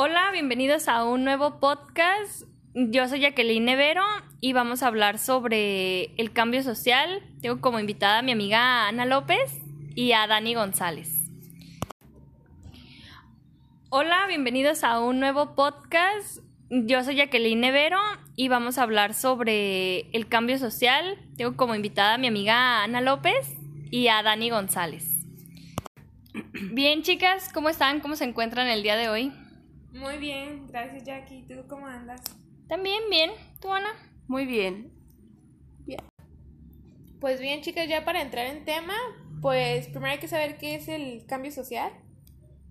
[0.00, 2.44] Hola, bienvenidos a un nuevo podcast.
[2.72, 4.04] Yo soy Jacqueline Nevero
[4.40, 7.20] y vamos a hablar sobre el cambio social.
[7.42, 9.60] Tengo como invitada a mi amiga Ana López
[9.96, 11.28] y a Dani González.
[13.90, 16.44] Hola, bienvenidos a un nuevo podcast.
[16.70, 17.98] Yo soy Jacqueline Nevero
[18.36, 21.18] y vamos a hablar sobre el cambio social.
[21.36, 23.52] Tengo como invitada a mi amiga Ana López
[23.90, 25.26] y a Dani González.
[26.70, 27.98] Bien, chicas, ¿cómo están?
[27.98, 29.32] ¿Cómo se encuentran el día de hoy?
[29.92, 31.46] Muy bien, gracias Jackie.
[31.46, 32.20] ¿Tú cómo andas?
[32.68, 33.30] También bien.
[33.60, 33.88] ¿Tú, Ana?
[34.26, 34.92] Muy bien.
[37.20, 38.94] Pues bien, chicas, ya para entrar en tema,
[39.42, 41.90] pues primero hay que saber qué es el cambio social.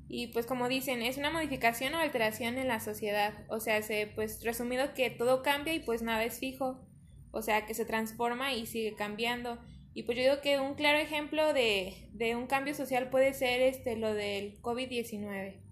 [0.08, 3.34] Y pues como dicen, es una modificación o alteración en la sociedad.
[3.50, 6.80] O sea, se, pues resumido que todo cambia y pues nada es fijo.
[7.31, 9.59] O sea, que se transforma y sigue cambiando.
[9.94, 13.59] Y pues yo digo que un claro ejemplo de, de un cambio social puede ser
[13.62, 15.67] este lo del COVID-19.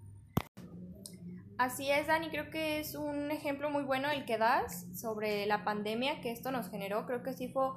[1.58, 5.64] Así es, Dani, creo que es un ejemplo muy bueno el que das sobre la
[5.64, 7.06] pandemia que esto nos generó.
[7.06, 7.68] Creo que sí fue,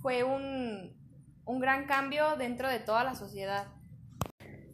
[0.00, 0.94] fue un,
[1.44, 3.66] un gran cambio dentro de toda la sociedad.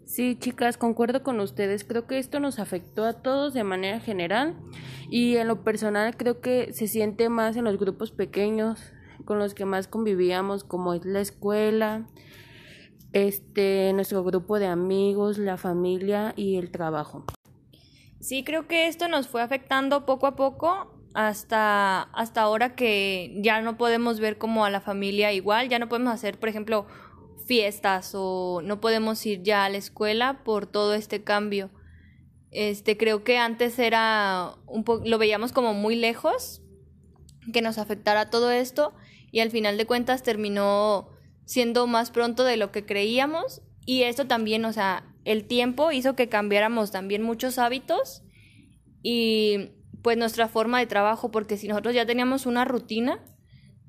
[0.05, 1.85] Sí, chicas, concuerdo con ustedes.
[1.85, 4.57] Creo que esto nos afectó a todos de manera general
[5.09, 8.93] y en lo personal creo que se siente más en los grupos pequeños
[9.25, 12.09] con los que más convivíamos, como es la escuela,
[13.13, 17.25] este, nuestro grupo de amigos, la familia y el trabajo.
[18.21, 23.63] Sí, creo que esto nos fue afectando poco a poco hasta, hasta ahora que ya
[23.63, 26.87] no podemos ver como a la familia igual, ya no podemos hacer, por ejemplo,
[27.47, 31.71] fiestas o no podemos ir ya a la escuela por todo este cambio.
[32.51, 36.63] Este, creo que antes era un poco, lo veíamos como muy lejos
[37.53, 38.93] que nos afectara todo esto
[39.33, 41.09] y al final de cuentas terminó
[41.47, 46.17] siendo más pronto de lo que creíamos y esto también, o sea, el tiempo hizo
[46.17, 48.23] que cambiáramos también muchos hábitos
[49.03, 49.71] y
[50.03, 53.23] pues nuestra forma de trabajo, porque si nosotros ya teníamos una rutina,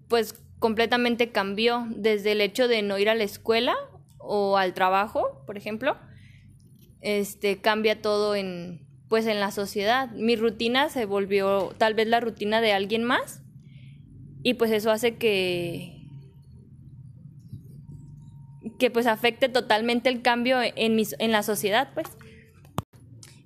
[0.08, 3.75] pues completamente cambió desde el hecho de no ir a la escuela
[4.18, 5.97] o al trabajo, por ejemplo,
[7.02, 10.09] este cambia todo en pues en la sociedad.
[10.12, 13.44] Mi rutina se volvió tal vez la rutina de alguien más
[14.41, 16.00] y pues eso hace que
[18.81, 22.08] que pues afecte totalmente el cambio en, en la sociedad, pues.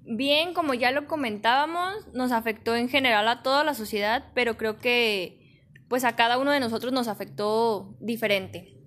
[0.06, 4.78] Bien, como ya lo comentábamos, nos afectó en general a toda la sociedad, pero creo
[4.78, 8.78] que pues a cada uno de nosotros nos afectó diferente.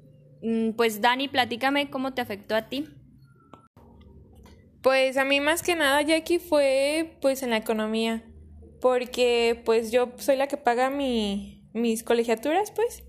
[0.40, 2.88] Mm, pues Dani, platícame cómo te afectó a ti.
[4.80, 8.24] Pues a mí más que nada, Jackie, fue pues en la economía,
[8.80, 13.04] porque pues yo soy la que paga mi, mis colegiaturas, pues,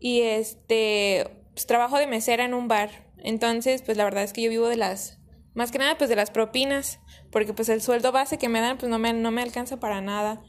[0.00, 2.90] y este, pues, trabajo de mesera en un bar.
[3.18, 5.18] Entonces, pues la verdad es que yo vivo de las,
[5.54, 6.98] más que nada, pues de las propinas,
[7.30, 10.00] porque pues el sueldo base que me dan, pues no me, no me alcanza para
[10.00, 10.42] nada.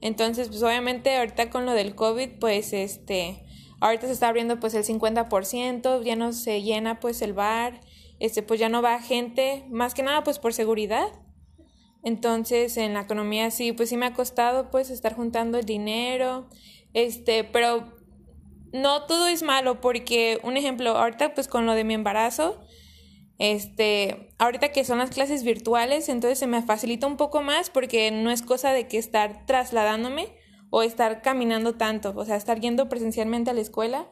[0.00, 3.44] Entonces, pues obviamente ahorita con lo del COVID, pues este,
[3.80, 7.80] ahorita se está abriendo pues el 50%, ya no se llena pues el bar,
[8.18, 11.08] este, pues ya no va gente, más que nada pues por seguridad.
[12.02, 16.48] Entonces, en la economía sí, pues sí me ha costado pues estar juntando el dinero,
[16.92, 17.95] este, pero
[18.82, 22.60] no todo es malo porque, un ejemplo, ahorita pues con lo de mi embarazo,
[23.38, 28.10] este, ahorita que son las clases virtuales, entonces se me facilita un poco más porque
[28.10, 30.28] no es cosa de que estar trasladándome
[30.70, 34.10] o estar caminando tanto, o sea, estar yendo presencialmente a la escuela.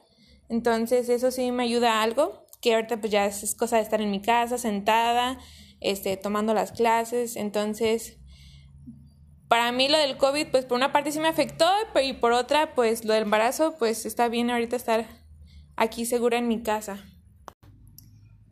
[0.49, 4.01] Entonces eso sí me ayuda a algo, que ahorita pues ya es cosa de estar
[4.01, 5.39] en mi casa sentada,
[5.81, 8.19] este, tomando las clases, entonces
[9.55, 11.71] para mí lo del COVID, pues por una parte sí me afectó
[12.03, 15.07] y por otra, pues lo del embarazo, pues está bien ahorita estar
[15.77, 17.05] aquí segura en mi casa.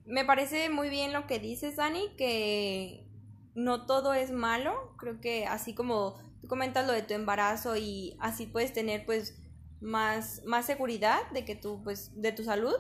[0.07, 3.11] Me parece muy bien lo que dices, Dani, que
[3.57, 4.95] no todo es malo.
[4.97, 9.43] Creo que así como tú comentas lo de tu embarazo y así puedes tener pues
[9.81, 12.77] más, más seguridad de que tú, pues, de tu salud,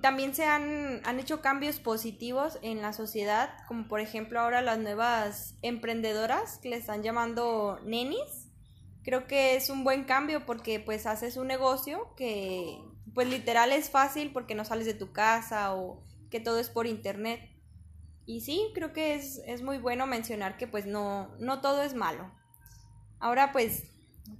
[0.00, 4.78] también se han, han, hecho cambios positivos en la sociedad, como por ejemplo ahora las
[4.78, 8.50] nuevas emprendedoras que le están llamando nenis.
[9.02, 12.78] Creo que es un buen cambio porque pues haces un negocio que
[13.14, 16.86] pues literal es fácil porque no sales de tu casa o que todo es por
[16.86, 17.40] internet.
[18.26, 21.94] Y sí, creo que es, es muy bueno mencionar que pues no, no todo es
[21.94, 22.30] malo.
[23.18, 23.84] Ahora pues,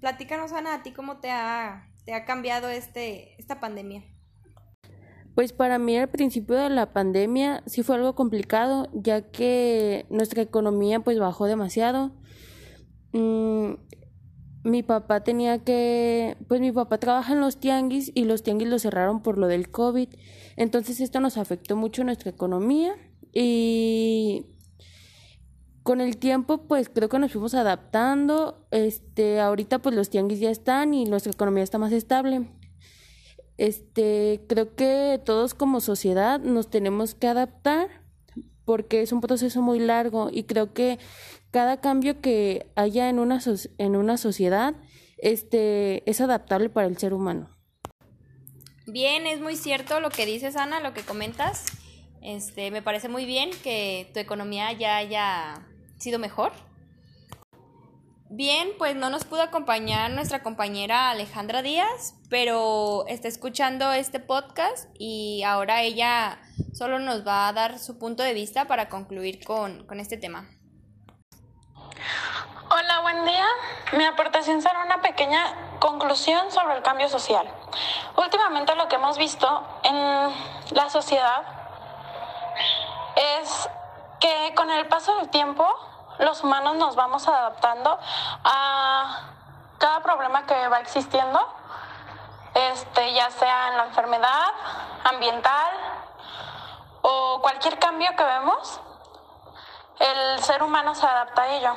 [0.01, 4.05] platícanos Ana, a ti cómo te ha, te ha cambiado este, esta pandemia.
[5.39, 10.43] Pues para mí al principio de la pandemia sí fue algo complicado, ya que nuestra
[10.43, 12.11] economía pues bajó demasiado.
[13.13, 13.75] Mm,
[14.65, 18.83] mi papá tenía que, pues mi papá trabaja en los tianguis y los tianguis los
[18.83, 20.09] cerraron por lo del COVID.
[20.57, 22.97] Entonces esto nos afectó mucho nuestra economía
[23.33, 24.45] y
[25.85, 28.67] con el tiempo pues creo que nos fuimos adaptando.
[28.73, 32.58] Este, ahorita pues los tianguis ya están y nuestra economía está más estable.
[33.59, 37.89] Este, creo que todos como sociedad nos tenemos que adaptar
[38.65, 40.99] porque es un proceso muy largo y creo que
[41.51, 43.41] cada cambio que haya en una,
[43.79, 44.75] en una sociedad
[45.19, 47.51] este, es adaptable para el ser humano.
[48.87, 51.67] Bien, es muy cierto lo que dices, Ana, lo que comentas.
[52.23, 55.67] Este, me parece muy bien que tu economía ya haya
[55.99, 56.53] sido mejor.
[58.31, 64.91] Bien, pues no nos pudo acompañar nuestra compañera Alejandra Díaz, pero está escuchando este podcast
[64.99, 66.39] y ahora ella
[66.75, 70.47] solo nos va a dar su punto de vista para concluir con, con este tema.
[72.71, 73.47] Hola, buen día.
[73.97, 77.51] Mi aportación será una pequeña conclusión sobre el cambio social.
[78.15, 79.97] Últimamente lo que hemos visto en
[80.77, 81.45] la sociedad
[83.41, 83.71] es
[84.21, 85.67] que con el paso del tiempo
[86.19, 87.99] los humanos nos vamos adaptando
[88.45, 89.33] a
[89.79, 91.41] cada problema que va existiendo,
[92.55, 94.47] este, ya sea en la enfermedad
[95.05, 95.71] ambiental
[97.03, 98.81] o cualquier cambio que vemos,
[100.01, 101.75] el ser humano se adapta a ello.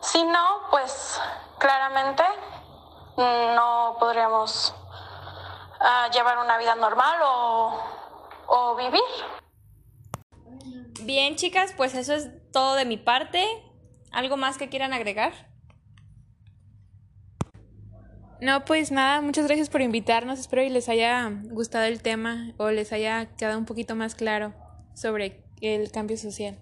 [0.00, 1.20] Si no, pues
[1.58, 2.24] claramente
[3.16, 4.74] no podríamos
[5.80, 7.82] uh, llevar una vida normal o,
[8.46, 9.02] o vivir.
[11.02, 13.44] Bien, chicas, pues eso es todo de mi parte.
[14.12, 15.34] ¿Algo más que quieran agregar?
[18.40, 20.38] No, pues nada, muchas gracias por invitarnos.
[20.38, 24.54] Espero que les haya gustado el tema o les haya quedado un poquito más claro
[24.94, 26.58] sobre el cambio social.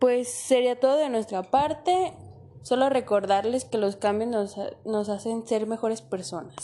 [0.00, 2.12] Pues sería todo de nuestra parte.
[2.60, 6.54] Solo recordarles que los cambios nos, nos hacen ser mejores personas.